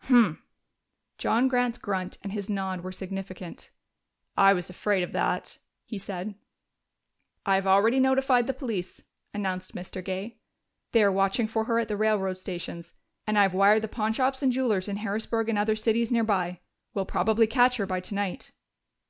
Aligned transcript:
"Humph!" 0.00 0.38
John 1.16 1.48
Grant's 1.48 1.78
grunt 1.78 2.18
and 2.22 2.32
his 2.34 2.50
nod 2.50 2.82
were 2.82 2.92
significant. 2.92 3.70
"I 4.36 4.52
was 4.52 4.68
afraid 4.68 5.02
of 5.02 5.12
that," 5.12 5.56
he 5.86 5.96
said. 5.96 6.34
"I 7.46 7.54
have 7.54 7.66
already 7.66 7.98
notified 7.98 8.46
the 8.46 8.52
police," 8.52 9.02
announced 9.32 9.74
Mr. 9.74 10.04
Gay. 10.04 10.36
"They 10.92 11.02
are 11.02 11.10
watching 11.10 11.48
for 11.48 11.64
her 11.64 11.78
at 11.78 11.88
the 11.88 11.96
railroad 11.96 12.36
stations, 12.36 12.92
and 13.26 13.38
I 13.38 13.42
have 13.44 13.54
wired 13.54 13.80
the 13.80 13.88
pawnshops 13.88 14.42
and 14.42 14.52
jewelers 14.52 14.88
in 14.88 14.96
Harrisburg 14.96 15.48
and 15.48 15.56
other 15.56 15.74
cities 15.74 16.12
nearby. 16.12 16.60
We'll 16.92 17.06
probably 17.06 17.46
catch 17.46 17.78
her 17.78 17.86
by 17.86 18.00
tonight." 18.00 18.52